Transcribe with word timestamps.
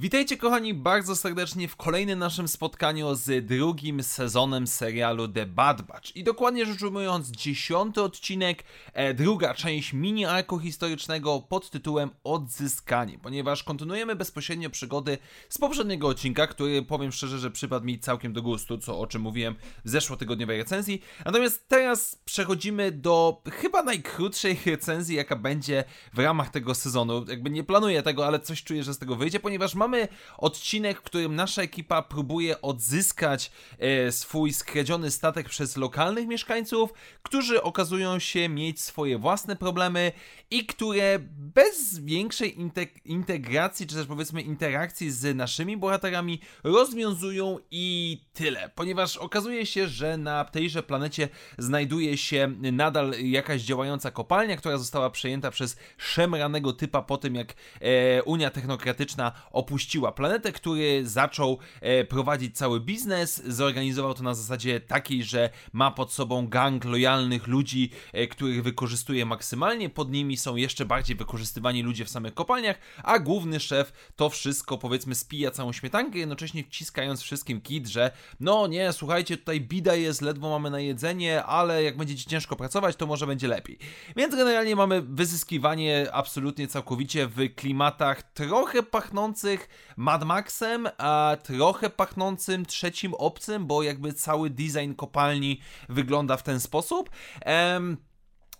Witajcie 0.00 0.36
kochani 0.36 0.74
bardzo 0.74 1.16
serdecznie 1.16 1.68
w 1.68 1.76
kolejnym 1.76 2.18
naszym 2.18 2.48
spotkaniu 2.48 3.14
z 3.14 3.46
drugim 3.46 4.02
sezonem 4.02 4.66
serialu 4.66 5.28
The 5.28 5.46
Bad 5.46 5.82
Batch. 5.82 6.16
I 6.16 6.24
dokładnie 6.24 6.66
rzecz 6.66 6.82
ujmując, 6.82 7.30
dziesiąty 7.30 8.02
odcinek, 8.02 8.64
e, 8.92 9.14
druga 9.14 9.54
część 9.54 9.92
mini 9.92 10.24
arku 10.24 10.58
historycznego 10.58 11.40
pod 11.48 11.70
tytułem 11.70 12.10
Odzyskanie, 12.24 13.18
ponieważ 13.22 13.62
kontynuujemy 13.62 14.16
bezpośrednio 14.16 14.70
przygody 14.70 15.18
z 15.48 15.58
poprzedniego 15.58 16.08
odcinka, 16.08 16.46
który 16.46 16.82
powiem 16.82 17.12
szczerze, 17.12 17.38
że 17.38 17.50
przypadł 17.50 17.86
mi 17.86 17.98
całkiem 17.98 18.32
do 18.32 18.42
gustu, 18.42 18.78
co 18.78 19.00
o 19.00 19.06
czym 19.06 19.22
mówiłem 19.22 19.54
w 19.84 19.90
zeszłotygodniowej 19.90 20.58
recenzji. 20.58 21.02
Natomiast 21.24 21.68
teraz 21.68 22.22
przechodzimy 22.24 22.92
do 22.92 23.42
chyba 23.52 23.82
najkrótszej 23.82 24.58
recenzji, 24.66 25.16
jaka 25.16 25.36
będzie 25.36 25.84
w 26.14 26.18
ramach 26.18 26.50
tego 26.50 26.74
sezonu. 26.74 27.24
Jakby 27.28 27.50
nie 27.50 27.64
planuję 27.64 28.02
tego, 28.02 28.26
ale 28.26 28.40
coś 28.40 28.62
czuję, 28.62 28.82
że 28.82 28.94
z 28.94 28.98
tego 28.98 29.16
wyjdzie, 29.16 29.40
ponieważ 29.40 29.74
mamy 29.74 29.87
mamy 29.88 30.08
odcinek, 30.38 30.98
w 30.98 31.02
którym 31.02 31.34
nasza 31.34 31.62
ekipa 31.62 32.02
próbuje 32.02 32.60
odzyskać 32.60 33.50
e, 33.78 34.12
swój 34.12 34.52
skradziony 34.52 35.10
statek 35.10 35.48
przez 35.48 35.76
lokalnych 35.76 36.26
mieszkańców, 36.26 36.92
którzy 37.22 37.62
okazują 37.62 38.18
się 38.18 38.48
mieć 38.48 38.80
swoje 38.80 39.18
własne 39.18 39.56
problemy 39.56 40.12
i 40.50 40.66
które 40.66 41.18
bez 41.38 41.98
większej 41.98 42.56
integracji, 43.04 43.86
czy 43.86 43.94
też 43.94 44.06
powiedzmy 44.06 44.42
interakcji 44.42 45.10
z 45.10 45.36
naszymi 45.36 45.76
bohaterami 45.76 46.40
rozwiązują 46.64 47.58
i 47.70 48.18
tyle. 48.32 48.70
Ponieważ 48.74 49.16
okazuje 49.16 49.66
się, 49.66 49.88
że 49.88 50.16
na 50.16 50.44
tejże 50.44 50.82
planecie 50.82 51.28
znajduje 51.58 52.16
się 52.16 52.52
nadal 52.72 53.14
jakaś 53.22 53.62
działająca 53.62 54.10
kopalnia, 54.10 54.56
która 54.56 54.78
została 54.78 55.10
przejęta 55.10 55.50
przez 55.50 55.76
szemranego 55.98 56.72
typa 56.72 57.02
po 57.02 57.16
tym, 57.18 57.34
jak 57.34 57.54
e, 57.80 58.22
Unia 58.22 58.50
Technokratyczna 58.50 59.32
opuściła 59.52 59.77
opuściła 59.78 60.12
planetę, 60.12 60.52
który 60.52 61.06
zaczął 61.06 61.58
e, 61.80 62.04
prowadzić 62.04 62.56
cały 62.56 62.80
biznes. 62.80 63.42
Zorganizował 63.46 64.14
to 64.14 64.22
na 64.22 64.34
zasadzie 64.34 64.80
takiej, 64.80 65.24
że 65.24 65.50
ma 65.72 65.90
pod 65.90 66.12
sobą 66.12 66.48
gang 66.48 66.84
lojalnych 66.84 67.46
ludzi, 67.46 67.90
e, 68.12 68.26
których 68.26 68.62
wykorzystuje 68.62 69.26
maksymalnie. 69.26 69.90
Pod 69.90 70.10
nimi 70.10 70.36
są 70.36 70.56
jeszcze 70.56 70.84
bardziej 70.84 71.16
wykorzystywani 71.16 71.82
ludzie 71.82 72.04
w 72.04 72.10
samych 72.10 72.34
kopalniach, 72.34 72.78
a 73.02 73.18
główny 73.18 73.60
szef 73.60 74.12
to 74.16 74.30
wszystko 74.30 74.78
powiedzmy 74.78 75.14
spija 75.14 75.50
całą 75.50 75.72
śmietankę, 75.72 76.18
jednocześnie 76.18 76.64
wciskając 76.64 77.22
wszystkim 77.22 77.60
kit, 77.60 77.86
że 77.86 78.10
no 78.40 78.66
nie, 78.66 78.92
słuchajcie, 78.92 79.36
tutaj 79.36 79.60
bida 79.60 79.94
jest, 79.94 80.22
ledwo 80.22 80.50
mamy 80.50 80.70
na 80.70 80.80
jedzenie, 80.80 81.44
ale 81.44 81.82
jak 81.82 81.96
będziecie 81.96 82.30
ciężko 82.30 82.56
pracować, 82.56 82.96
to 82.96 83.06
może 83.06 83.26
będzie 83.26 83.48
lepiej. 83.48 83.78
Więc 84.16 84.34
generalnie 84.34 84.76
mamy 84.76 85.02
wyzyskiwanie 85.02 86.06
absolutnie 86.12 86.68
całkowicie 86.68 87.26
w 87.26 87.54
klimatach 87.54 88.22
trochę 88.22 88.82
pachnących 88.82 89.67
Mad 89.96 90.24
Maxem, 90.24 90.88
a 90.98 91.36
trochę 91.42 91.90
pachnącym 91.90 92.66
trzecim 92.66 93.14
obcym, 93.14 93.66
bo 93.66 93.82
jakby 93.82 94.12
cały 94.12 94.50
design 94.50 94.94
kopalni 94.94 95.60
wygląda 95.88 96.36
w 96.36 96.42
ten 96.42 96.60
sposób. 96.60 97.10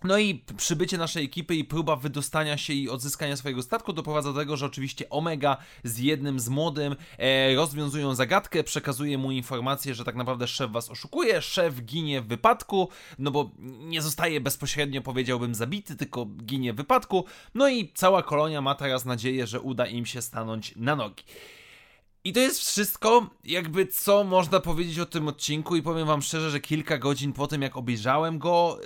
No 0.03 0.17
i 0.17 0.43
przybycie 0.57 0.97
naszej 0.97 1.25
ekipy 1.25 1.55
i 1.55 1.63
próba 1.63 1.95
wydostania 1.95 2.57
się 2.57 2.73
i 2.73 2.89
odzyskania 2.89 3.37
swojego 3.37 3.61
statku 3.61 3.93
doprowadza 3.93 4.33
do 4.33 4.39
tego, 4.39 4.57
że 4.57 4.65
oczywiście 4.65 5.09
Omega 5.09 5.57
z 5.83 5.97
jednym 5.97 6.39
z 6.39 6.49
młodym 6.49 6.95
e, 7.17 7.55
rozwiązują 7.55 8.15
zagadkę, 8.15 8.63
przekazuje 8.63 9.17
mu 9.17 9.31
informację, 9.31 9.95
że 9.95 10.03
tak 10.03 10.15
naprawdę 10.15 10.47
szef 10.47 10.71
was 10.71 10.89
oszukuje, 10.89 11.41
szef 11.41 11.81
ginie 11.85 12.21
w 12.21 12.27
wypadku, 12.27 12.89
no 13.19 13.31
bo 13.31 13.51
nie 13.79 14.01
zostaje 14.01 14.41
bezpośrednio, 14.41 15.01
powiedziałbym, 15.01 15.55
zabity, 15.55 15.95
tylko 15.95 16.25
ginie 16.25 16.73
w 16.73 16.75
wypadku, 16.75 17.25
no 17.55 17.69
i 17.69 17.91
cała 17.93 18.23
kolonia 18.23 18.61
ma 18.61 18.75
teraz 18.75 19.05
nadzieję, 19.05 19.47
że 19.47 19.61
uda 19.61 19.85
im 19.85 20.05
się 20.05 20.21
stanąć 20.21 20.73
na 20.75 20.95
nogi. 20.95 21.23
I 22.23 22.33
to 22.33 22.39
jest 22.39 22.59
wszystko, 22.59 23.29
jakby 23.43 23.87
co 23.87 24.23
można 24.23 24.59
powiedzieć 24.59 24.99
o 24.99 25.05
tym 25.05 25.27
odcinku 25.27 25.75
i 25.75 25.81
powiem 25.81 26.07
wam 26.07 26.21
szczerze, 26.21 26.49
że 26.49 26.59
kilka 26.59 26.97
godzin 26.97 27.33
po 27.33 27.47
tym 27.47 27.61
jak 27.61 27.77
obejrzałem 27.77 28.39
go 28.39 28.79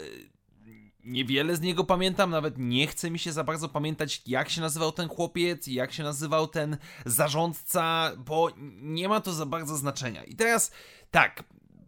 Niewiele 1.03 1.55
z 1.55 1.61
niego 1.61 1.83
pamiętam, 1.83 2.29
nawet 2.29 2.57
nie 2.57 2.87
chce 2.87 3.11
mi 3.11 3.19
się 3.19 3.31
za 3.31 3.43
bardzo 3.43 3.69
pamiętać, 3.69 4.21
jak 4.25 4.49
się 4.49 4.61
nazywał 4.61 4.91
ten 4.91 5.09
chłopiec, 5.09 5.67
jak 5.67 5.93
się 5.93 6.03
nazywał 6.03 6.47
ten 6.47 6.77
zarządca, 7.05 8.11
bo 8.17 8.49
nie 8.81 9.09
ma 9.09 9.21
to 9.21 9.33
za 9.33 9.45
bardzo 9.45 9.77
znaczenia. 9.77 10.23
I 10.23 10.35
teraz 10.35 10.71
tak, 11.11 11.43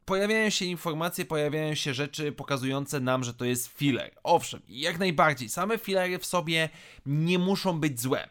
pojawiają 0.05 0.49
się 0.49 0.65
informacje, 0.65 1.25
pojawiają 1.25 1.75
się 1.75 1.93
rzeczy 1.93 2.31
pokazujące 2.31 2.99
nam, 2.99 3.23
że 3.23 3.33
to 3.33 3.45
jest 3.45 3.67
filler. 3.67 4.11
Owszem, 4.23 4.61
jak 4.69 4.99
najbardziej, 4.99 5.49
same 5.49 5.77
filery 5.77 6.19
w 6.19 6.25
sobie 6.25 6.69
nie 7.05 7.39
muszą 7.39 7.79
być 7.79 8.01
złe. 8.01 8.29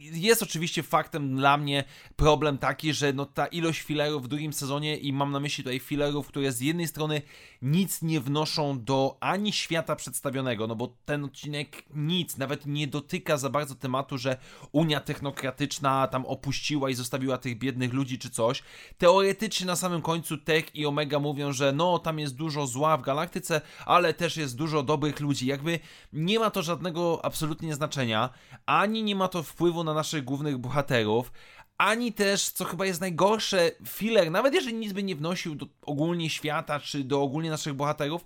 Jest 0.00 0.42
oczywiście 0.42 0.82
faktem 0.82 1.36
dla 1.36 1.56
mnie 1.56 1.84
problem 2.16 2.58
taki, 2.58 2.92
że 2.92 3.12
no 3.12 3.26
ta 3.26 3.46
ilość 3.46 3.80
filerów 3.80 4.24
w 4.24 4.28
drugim 4.28 4.52
sezonie 4.52 4.96
i 4.96 5.12
mam 5.12 5.32
na 5.32 5.40
myśli 5.40 5.64
tutaj 5.64 5.80
filerów, 5.80 6.26
które 6.28 6.52
z 6.52 6.60
jednej 6.60 6.88
strony 6.88 7.22
nic 7.62 8.02
nie 8.02 8.20
wnoszą 8.20 8.84
do 8.84 9.16
ani 9.20 9.52
świata 9.52 9.96
przedstawionego, 9.96 10.66
no 10.66 10.76
bo 10.76 10.96
ten 11.04 11.24
odcinek 11.24 11.82
nic, 11.94 12.36
nawet 12.36 12.66
nie 12.66 12.86
dotyka 12.86 13.36
za 13.36 13.50
bardzo 13.50 13.74
tematu, 13.74 14.18
że 14.18 14.36
Unia 14.72 15.00
Technokratyczna 15.00 16.08
tam 16.08 16.26
opuściła 16.26 16.90
i 16.90 16.94
zostawiła 16.94 17.38
tych 17.38 17.58
biednych 17.58 17.92
ludzi 17.92 18.18
czy 18.18 18.30
coś. 18.30 18.62
Teoretycznie 18.98 19.66
na 19.66 19.76
samym 19.76 20.02
końcu 20.02 20.38
Tech 20.38 20.76
i 20.76 20.86
Omega 20.86 21.13
mówią, 21.18 21.52
że 21.52 21.72
no 21.72 21.98
tam 21.98 22.18
jest 22.18 22.36
dużo 22.36 22.66
zła 22.66 22.96
w 22.96 23.02
galaktyce, 23.02 23.60
ale 23.86 24.14
też 24.14 24.36
jest 24.36 24.56
dużo 24.56 24.82
dobrych 24.82 25.20
ludzi. 25.20 25.46
Jakby 25.46 25.78
nie 26.12 26.38
ma 26.38 26.50
to 26.50 26.62
żadnego 26.62 27.24
absolutnie 27.24 27.74
znaczenia, 27.74 28.30
ani 28.66 29.02
nie 29.02 29.16
ma 29.16 29.28
to 29.28 29.42
wpływu 29.42 29.84
na 29.84 29.94
naszych 29.94 30.24
głównych 30.24 30.58
bohaterów, 30.58 31.32
ani 31.78 32.12
też, 32.12 32.48
co 32.48 32.64
chyba 32.64 32.86
jest 32.86 33.00
najgorsze, 33.00 33.70
filler, 33.86 34.30
nawet 34.30 34.54
jeżeli 34.54 34.74
nic 34.74 34.92
by 34.92 35.02
nie 35.02 35.16
wnosił 35.16 35.54
do 35.54 35.66
ogólnie 35.82 36.30
świata, 36.30 36.80
czy 36.80 37.04
do 37.04 37.22
ogólnie 37.22 37.50
naszych 37.50 37.74
bohaterów, 37.74 38.24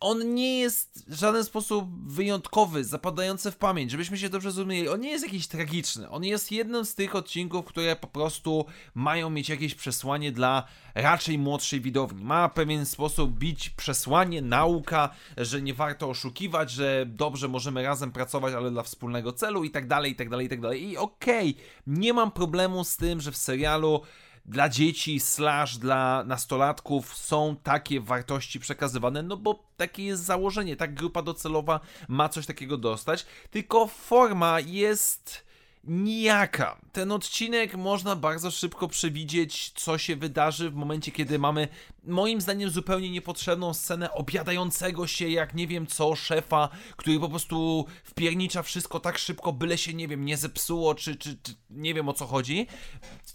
on 0.00 0.34
nie 0.34 0.58
jest 0.58 1.04
w 1.08 1.14
żaden 1.14 1.44
sposób 1.44 1.88
wyjątkowy, 2.06 2.84
zapadający 2.84 3.50
w 3.50 3.56
pamięć, 3.56 3.90
żebyśmy 3.90 4.18
się 4.18 4.28
dobrze 4.28 4.52
zrozumieli. 4.52 4.88
On 4.88 5.00
nie 5.00 5.10
jest 5.10 5.24
jakiś 5.24 5.46
tragiczny. 5.46 6.10
On 6.10 6.24
jest 6.24 6.52
jednym 6.52 6.84
z 6.84 6.94
tych 6.94 7.14
odcinków, 7.14 7.64
które 7.64 7.96
po 7.96 8.06
prostu 8.06 8.64
mają 8.94 9.30
mieć 9.30 9.48
jakieś 9.48 9.74
przesłanie 9.74 10.32
dla 10.32 10.64
raczej 10.94 11.38
młodszej 11.38 11.80
widowni. 11.80 12.24
Ma 12.24 12.48
pewien 12.48 12.86
sposób 12.86 13.38
bić 13.38 13.70
przesłanie, 13.70 14.42
nauka, 14.42 15.10
że 15.36 15.62
nie 15.62 15.74
warto 15.74 16.08
oszukiwać, 16.08 16.70
że 16.70 17.06
dobrze 17.08 17.48
możemy 17.48 17.82
razem 17.82 18.12
pracować, 18.12 18.54
ale 18.54 18.70
dla 18.70 18.82
wspólnego 18.82 19.32
celu 19.32 19.64
i 19.64 19.70
tak 19.70 19.86
dalej, 19.86 20.12
i 20.12 20.16
tak 20.16 20.28
dalej, 20.28 20.46
i 20.46 20.48
tak 20.48 20.60
dalej. 20.60 20.82
I 20.82 20.96
okej, 20.96 21.50
okay, 21.50 21.64
nie 21.86 22.12
mam 22.12 22.30
problemu 22.30 22.84
z 22.84 22.96
tym, 22.96 23.20
że 23.20 23.32
w 23.32 23.36
serialu 23.36 24.00
dla 24.44 24.68
dzieci, 24.68 25.20
slash 25.20 25.78
dla 25.78 26.24
nastolatków 26.26 27.16
są 27.16 27.56
takie 27.62 28.00
wartości 28.00 28.60
przekazywane, 28.60 29.22
no 29.22 29.36
bo 29.36 29.64
takie 29.76 30.04
jest 30.04 30.24
założenie, 30.24 30.76
tak 30.76 30.94
grupa 30.94 31.22
docelowa 31.22 31.80
ma 32.08 32.28
coś 32.28 32.46
takiego 32.46 32.76
dostać, 32.76 33.26
tylko 33.50 33.86
forma 33.86 34.60
jest 34.60 35.44
nijaka. 35.86 36.80
Ten 36.92 37.12
odcinek 37.12 37.76
można 37.76 38.16
bardzo 38.16 38.50
szybko 38.50 38.88
przewidzieć, 38.88 39.70
co 39.70 39.98
się 39.98 40.16
wydarzy 40.16 40.70
w 40.70 40.74
momencie, 40.74 41.12
kiedy 41.12 41.38
mamy, 41.38 41.68
moim 42.04 42.40
zdaniem, 42.40 42.70
zupełnie 42.70 43.10
niepotrzebną 43.10 43.74
scenę 43.74 44.12
obiadającego 44.12 45.06
się, 45.06 45.28
jak 45.28 45.54
nie 45.54 45.66
wiem 45.66 45.86
co, 45.86 46.16
szefa, 46.16 46.68
który 46.96 47.20
po 47.20 47.28
prostu 47.28 47.86
wpiernicza 48.04 48.62
wszystko 48.62 49.00
tak 49.00 49.18
szybko, 49.18 49.52
byle 49.52 49.78
się, 49.78 49.94
nie 49.94 50.08
wiem, 50.08 50.24
nie 50.24 50.36
zepsuło, 50.36 50.94
czy, 50.94 51.16
czy, 51.16 51.36
czy 51.42 51.54
nie 51.70 51.94
wiem 51.94 52.08
o 52.08 52.12
co 52.12 52.26
chodzi. 52.26 52.66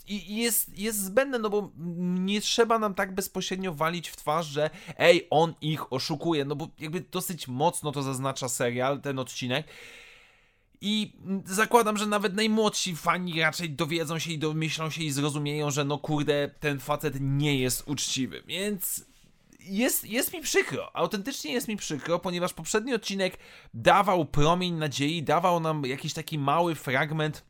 I 0.07 0.35
jest, 0.35 0.79
jest 0.79 1.03
zbędne, 1.03 1.39
no 1.39 1.49
bo 1.49 1.71
nie 1.99 2.41
trzeba 2.41 2.79
nam 2.79 2.93
tak 2.93 3.15
bezpośrednio 3.15 3.73
walić 3.73 4.09
w 4.09 4.15
twarz, 4.15 4.47
że 4.47 4.69
ej, 4.97 5.27
on 5.29 5.53
ich 5.61 5.93
oszukuje, 5.93 6.45
no 6.45 6.55
bo 6.55 6.67
jakby 6.79 7.01
dosyć 7.01 7.47
mocno 7.47 7.91
to 7.91 8.03
zaznacza 8.03 8.49
serial, 8.49 9.01
ten 9.01 9.19
odcinek. 9.19 9.67
I 10.81 11.13
zakładam, 11.45 11.97
że 11.97 12.05
nawet 12.05 12.35
najmłodsi 12.35 12.95
fani 12.95 13.41
raczej 13.41 13.69
dowiedzą 13.69 14.19
się 14.19 14.31
i 14.31 14.39
domyślą 14.39 14.89
się 14.89 15.03
i 15.03 15.11
zrozumieją, 15.11 15.71
że 15.71 15.85
no 15.85 15.97
kurde, 15.97 16.51
ten 16.59 16.79
facet 16.79 17.15
nie 17.19 17.59
jest 17.59 17.83
uczciwy. 17.87 18.43
Więc 18.47 19.05
jest, 19.59 20.05
jest 20.05 20.33
mi 20.33 20.41
przykro, 20.41 20.95
autentycznie 20.95 21.53
jest 21.53 21.67
mi 21.67 21.77
przykro, 21.77 22.19
ponieważ 22.19 22.53
poprzedni 22.53 22.93
odcinek 22.93 23.37
dawał 23.73 24.25
promień 24.25 24.73
nadziei, 24.73 25.23
dawał 25.23 25.59
nam 25.59 25.85
jakiś 25.85 26.13
taki 26.13 26.39
mały 26.39 26.75
fragment 26.75 27.48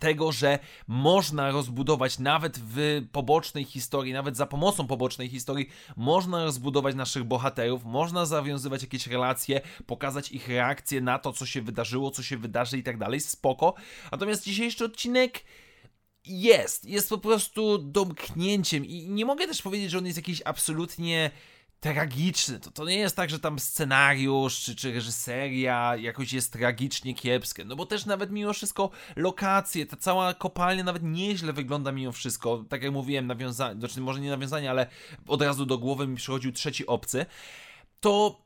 tego, 0.00 0.32
że 0.32 0.58
można 0.88 1.50
rozbudować 1.50 2.18
nawet 2.18 2.58
w 2.58 3.02
pobocznej 3.12 3.64
historii, 3.64 4.12
nawet 4.12 4.36
za 4.36 4.46
pomocą 4.46 4.86
pobocznej 4.86 5.28
historii, 5.28 5.68
można 5.96 6.44
rozbudować 6.44 6.94
naszych 6.94 7.24
bohaterów, 7.24 7.84
można 7.84 8.26
zawiązywać 8.26 8.82
jakieś 8.82 9.06
relacje, 9.06 9.60
pokazać 9.86 10.32
ich 10.32 10.48
reakcje 10.48 11.00
na 11.00 11.18
to, 11.18 11.32
co 11.32 11.46
się 11.46 11.62
wydarzyło, 11.62 12.10
co 12.10 12.22
się 12.22 12.36
wydarzy 12.36 12.78
i 12.78 12.82
tak 12.82 12.98
dalej, 12.98 13.20
spoko. 13.20 13.74
Natomiast 14.12 14.44
dzisiejszy 14.44 14.84
odcinek 14.84 15.44
jest, 16.24 16.84
jest 16.84 17.08
po 17.08 17.18
prostu 17.18 17.78
domknięciem 17.78 18.84
i 18.84 19.08
nie 19.08 19.24
mogę 19.24 19.46
też 19.46 19.62
powiedzieć, 19.62 19.90
że 19.90 19.98
on 19.98 20.06
jest 20.06 20.18
jakiś 20.18 20.42
absolutnie 20.44 21.30
tragiczny. 21.82 22.60
To, 22.60 22.70
to 22.70 22.84
nie 22.84 22.96
jest 22.96 23.16
tak, 23.16 23.30
że 23.30 23.38
tam 23.40 23.58
scenariusz 23.58 24.60
czy, 24.60 24.76
czy 24.76 24.92
reżyseria 24.92 25.96
jakoś 25.96 26.32
jest 26.32 26.52
tragicznie 26.52 27.14
kiepskie. 27.14 27.64
No 27.64 27.76
bo 27.76 27.86
też 27.86 28.06
nawet 28.06 28.30
mimo 28.30 28.52
wszystko 28.52 28.90
lokacje, 29.16 29.86
ta 29.86 29.96
cała 29.96 30.34
kopalnia 30.34 30.84
nawet 30.84 31.02
nieźle 31.02 31.52
wygląda 31.52 31.92
mimo 31.92 32.12
wszystko. 32.12 32.64
Tak 32.68 32.82
jak 32.82 32.92
mówiłem, 32.92 33.26
nawiązanie, 33.26 33.80
znaczy 33.80 34.00
może 34.00 34.20
nie 34.20 34.30
nawiązanie, 34.30 34.70
ale 34.70 34.86
od 35.26 35.42
razu 35.42 35.66
do 35.66 35.78
głowy 35.78 36.06
mi 36.06 36.16
przychodził 36.16 36.52
trzeci 36.52 36.86
obcy. 36.86 37.26
To 38.00 38.42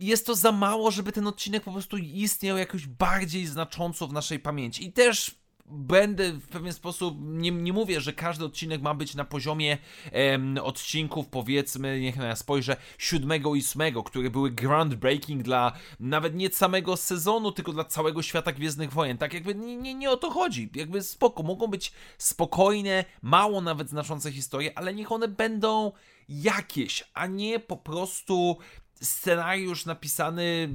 jest 0.00 0.26
to 0.26 0.34
za 0.34 0.52
mało, 0.52 0.90
żeby 0.90 1.12
ten 1.12 1.26
odcinek 1.26 1.62
po 1.62 1.72
prostu 1.72 1.96
istniał 1.98 2.58
jakoś 2.58 2.86
bardziej 2.86 3.46
znacząco 3.46 4.08
w 4.08 4.12
naszej 4.12 4.38
pamięci. 4.38 4.86
I 4.86 4.92
też 4.92 5.41
będę 5.72 6.32
w 6.32 6.48
pewien 6.48 6.72
sposób, 6.72 7.16
nie, 7.20 7.50
nie 7.50 7.72
mówię, 7.72 8.00
że 8.00 8.12
każdy 8.12 8.44
odcinek 8.44 8.82
ma 8.82 8.94
być 8.94 9.14
na 9.14 9.24
poziomie 9.24 9.78
em, 10.12 10.58
odcinków, 10.62 11.26
powiedzmy, 11.28 12.00
niech 12.00 12.16
ja 12.16 12.36
spojrzę, 12.36 12.76
siódmego 12.98 13.54
i 13.54 13.58
ósmego, 13.58 14.02
które 14.02 14.30
były 14.30 14.50
groundbreaking 14.50 15.42
dla 15.42 15.72
nawet 16.00 16.34
nie 16.34 16.50
samego 16.50 16.96
sezonu, 16.96 17.52
tylko 17.52 17.72
dla 17.72 17.84
całego 17.84 18.22
świata 18.22 18.52
Gwiezdnych 18.52 18.92
Wojen. 18.92 19.18
Tak 19.18 19.34
jakby 19.34 19.54
nie, 19.54 19.76
nie, 19.76 19.94
nie 19.94 20.10
o 20.10 20.16
to 20.16 20.30
chodzi. 20.30 20.70
Jakby 20.74 21.02
spoko, 21.02 21.42
mogą 21.42 21.66
być 21.66 21.92
spokojne, 22.18 23.04
mało 23.22 23.60
nawet 23.60 23.90
znaczące 23.90 24.32
historie, 24.32 24.78
ale 24.78 24.94
niech 24.94 25.12
one 25.12 25.28
będą 25.28 25.92
jakieś, 26.28 27.04
a 27.14 27.26
nie 27.26 27.60
po 27.60 27.76
prostu 27.76 28.56
scenariusz 29.02 29.86
napisany, 29.86 30.68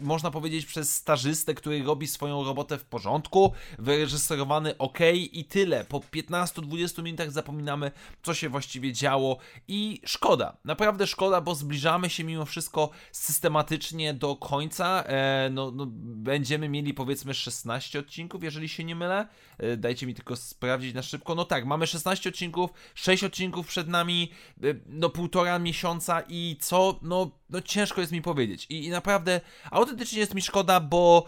można 0.00 0.30
powiedzieć, 0.30 0.66
przez 0.66 0.94
stażystę, 0.94 1.54
który 1.54 1.82
robi 1.82 2.06
swoją 2.06 2.44
robotę 2.44 2.78
w 2.78 2.84
porządku, 2.84 3.52
wyreżyserowany 3.78 4.78
ok 4.78 4.98
i 5.32 5.44
tyle. 5.44 5.84
Po 5.84 5.98
15-20 5.98 7.02
minutach 7.02 7.30
zapominamy, 7.30 7.90
co 8.22 8.34
się 8.34 8.48
właściwie 8.48 8.92
działo 8.92 9.38
i 9.68 10.00
szkoda, 10.04 10.56
naprawdę 10.64 11.06
szkoda, 11.06 11.40
bo 11.40 11.54
zbliżamy 11.54 12.10
się 12.10 12.24
mimo 12.24 12.44
wszystko 12.44 12.90
systematycznie 13.12 14.14
do 14.14 14.36
końca. 14.36 15.04
E, 15.06 15.50
no, 15.52 15.70
no, 15.70 15.86
będziemy 15.90 16.68
mieli 16.68 16.94
powiedzmy 16.94 17.34
16 17.34 17.98
odcinków, 17.98 18.44
jeżeli 18.44 18.68
się 18.68 18.84
nie 18.84 18.96
mylę. 18.96 19.28
E, 19.58 19.76
dajcie 19.76 20.06
mi 20.06 20.14
tylko 20.14 20.36
sprawdzić 20.36 20.94
na 20.94 21.02
szybko. 21.02 21.34
No 21.34 21.44
tak, 21.44 21.66
mamy 21.66 21.86
16 21.86 22.28
odcinków, 22.28 22.70
6 22.94 23.24
odcinków 23.24 23.66
przed 23.66 23.88
nami, 23.88 24.32
e, 24.62 24.66
no 24.86 25.10
półtora 25.10 25.58
miesiąca 25.58 26.22
i 26.28 26.56
co, 26.60 26.98
no 27.02 27.30
no 27.50 27.60
ciężko 27.60 28.00
jest 28.00 28.12
mi 28.12 28.22
powiedzieć. 28.22 28.66
I, 28.70 28.84
I, 28.84 28.90
naprawdę 28.90 29.40
autentycznie 29.70 30.18
jest 30.18 30.34
mi 30.34 30.42
szkoda, 30.42 30.80
bo 30.80 31.26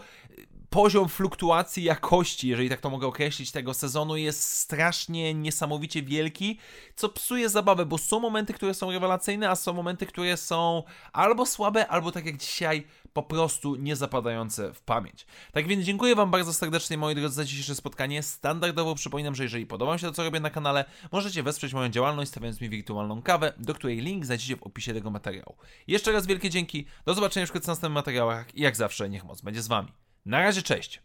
poziom 0.71 1.09
fluktuacji 1.09 1.83
jakości, 1.83 2.47
jeżeli 2.47 2.69
tak 2.69 2.81
to 2.81 2.89
mogę 2.89 3.07
określić, 3.07 3.51
tego 3.51 3.73
sezonu 3.73 4.17
jest 4.17 4.43
strasznie 4.43 5.33
niesamowicie 5.33 6.03
wielki, 6.03 6.59
co 6.95 7.09
psuje 7.09 7.49
zabawę, 7.49 7.85
bo 7.85 7.97
są 7.97 8.19
momenty, 8.19 8.53
które 8.53 8.73
są 8.73 8.91
rewelacyjne, 8.91 9.49
a 9.49 9.55
są 9.55 9.73
momenty, 9.73 10.05
które 10.05 10.37
są 10.37 10.83
albo 11.13 11.45
słabe, 11.45 11.87
albo 11.87 12.11
tak 12.11 12.25
jak 12.25 12.37
dzisiaj, 12.37 12.87
po 13.13 13.23
prostu 13.23 13.75
nie 13.75 13.95
zapadające 13.95 14.73
w 14.73 14.81
pamięć. 14.81 15.25
Tak 15.51 15.67
więc 15.67 15.85
dziękuję 15.85 16.15
Wam 16.15 16.31
bardzo 16.31 16.53
serdecznie, 16.53 16.97
moi 16.97 17.15
drodzy, 17.15 17.35
za 17.35 17.45
dzisiejsze 17.45 17.75
spotkanie. 17.75 18.23
Standardowo 18.23 18.95
przypominam, 18.95 19.35
że 19.35 19.43
jeżeli 19.43 19.65
podoba 19.65 19.91
Wam 19.91 19.99
się 19.99 20.07
to, 20.07 20.13
co 20.13 20.23
robię 20.23 20.39
na 20.39 20.49
kanale, 20.49 20.85
możecie 21.11 21.43
wesprzeć 21.43 21.73
moją 21.73 21.89
działalność, 21.89 22.31
stawiając 22.31 22.61
mi 22.61 22.69
wirtualną 22.69 23.21
kawę, 23.21 23.53
do 23.57 23.73
której 23.73 24.01
link 24.01 24.25
znajdziecie 24.25 24.57
w 24.57 24.63
opisie 24.63 24.93
tego 24.93 25.09
materiału. 25.09 25.55
Jeszcze 25.87 26.11
raz 26.11 26.27
wielkie 26.27 26.49
dzięki, 26.49 26.85
do 27.05 27.13
zobaczenia 27.13 27.45
w 27.45 27.53
następnych 27.53 27.91
materiałach 27.91 28.55
i 28.55 28.61
jak 28.61 28.75
zawsze, 28.75 29.09
niech 29.09 29.23
moc 29.23 29.41
będzie 29.41 29.61
z 29.61 29.67
Wami. 29.67 29.91
Na 30.25 30.41
razie, 30.41 30.61
cześć! 30.61 31.01